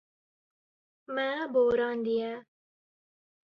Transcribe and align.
Me 1.13 1.27
borandiye. 1.53 2.31